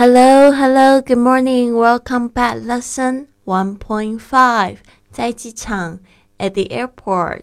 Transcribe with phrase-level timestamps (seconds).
[0.00, 1.74] Hello, hello, good morning.
[1.74, 2.58] Welcome back.
[2.58, 4.76] Lesson one point five.
[5.10, 5.98] 在机场
[6.38, 7.42] at the airport.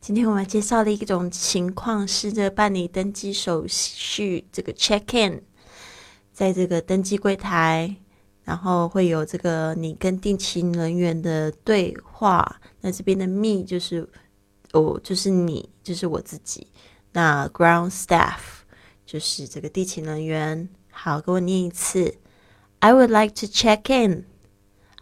[0.00, 5.42] 今天我们介绍的一种情况是，这办理登机手续，这个 check in，
[6.32, 7.94] 在这个登机柜台，
[8.42, 12.60] 然后会有这个你跟定勤人员的对话。
[12.80, 14.04] 那这边的 me 就是
[14.72, 16.66] 哦，就是你，就是我自己。
[17.12, 18.40] 那 ground staff
[19.06, 20.68] 就是这个地勤人员。
[20.93, 22.17] 好，跟我念一次。
[22.79, 24.25] I would like to check in.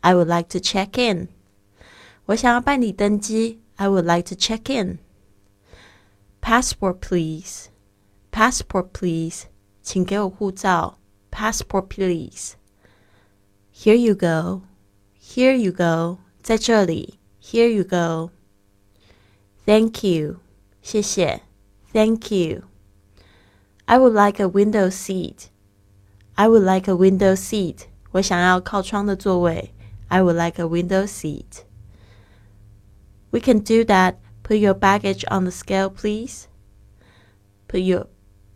[0.02, 1.30] I would like to check in.
[2.26, 3.62] 我想要办理登机。
[3.76, 5.00] I would like to check in.
[6.42, 7.68] Passport, please.
[8.32, 9.44] Passport, please.
[9.82, 10.98] 请给我护照。
[11.32, 12.54] Passport, please.
[13.74, 14.64] Here you go.
[15.22, 16.20] Here you go.
[16.42, 17.20] 在这里。
[17.42, 18.32] Here you go.
[19.66, 20.38] Thank you.
[20.82, 21.42] 谢谢。
[21.94, 22.64] Thank you.
[23.86, 25.50] I would like a window seat.
[26.35, 27.87] I would like a window seat。
[28.13, 29.75] 我想要靠窗的座位。
[30.09, 31.65] I would like a window seat.
[33.31, 34.17] We can do that.
[34.43, 36.45] Put your baggage on the scale, please.
[37.69, 38.09] Put your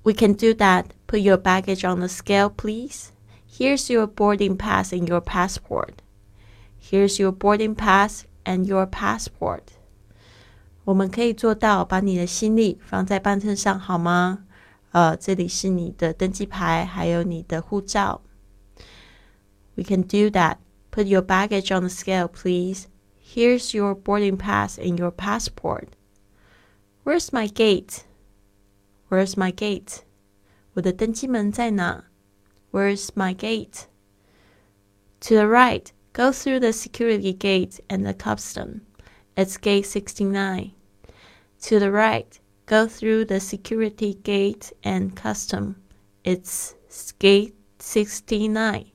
[0.02, 0.86] We can do that.
[1.06, 3.10] Put your baggage on the scale, please.
[3.46, 6.02] Here's your boarding pass and your passport.
[6.78, 9.62] Here's your boarding pass and your passport.
[10.84, 14.44] 我们可以做到把你的行李放在磅秤上，好吗？
[14.91, 18.21] 呃，这里是你的登机牌，还有你的护照。
[19.75, 20.57] We can do that.
[20.91, 22.87] Put your baggage on the scale, please.
[23.23, 25.87] Here's your boarding pass and your passport.
[27.05, 27.99] Where's my gate?
[29.09, 29.99] Where's my gate?
[30.73, 32.05] 我的登机门在哪？
[32.71, 33.85] Where's my gate?
[35.21, 38.81] To the right, go through the security gate and the custom.
[39.35, 40.71] It's gate 69.
[41.61, 42.27] To the right,
[42.65, 45.75] go through the security gate and custom.
[46.23, 46.73] It's
[47.19, 48.85] gate sixty nine.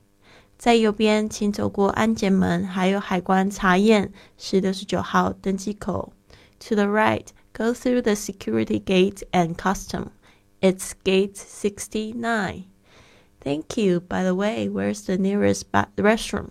[0.57, 6.13] 在右边，请走过安检门，还有海关查验，是六十九号登机口。
[6.61, 10.07] To the right, go through the security gate and custom.
[10.59, 12.63] It's gate sixty nine.
[13.39, 13.99] Thank you.
[13.99, 15.65] By the way, where's the nearest
[15.95, 16.49] restroom?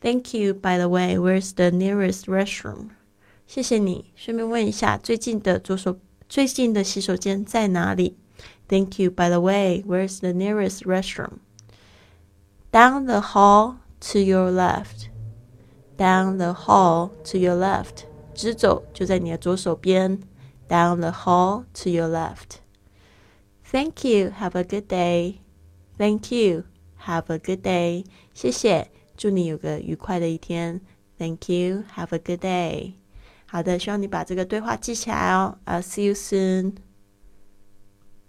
[0.00, 0.54] Thank you.
[0.54, 2.90] By the way, where's the nearest restroom?
[3.48, 4.12] 谢谢你。
[4.14, 5.98] 顺便问一下，最近的左手
[6.28, 8.16] 最近的洗手间在哪里？
[8.68, 9.10] Thank you.
[9.10, 11.40] By the way, where's the nearest restroom?
[12.70, 13.76] Down the hall
[14.12, 15.08] to your left.
[15.98, 18.04] Down the hall to your left.
[18.34, 20.20] 直走就在你的左手边。
[20.68, 22.60] Down the hall to your left.
[23.70, 24.32] Thank you.
[24.40, 25.40] Have a good day.
[25.98, 26.64] Thank you.
[27.06, 28.06] Have a good day.
[28.32, 30.80] 谢谢，祝你有个愉快的一天。
[31.18, 31.84] Thank you.
[31.94, 32.94] Have a good day.
[33.49, 35.57] 好的，希望你把这个对话记起来哦。
[35.65, 36.86] I'll see you soon.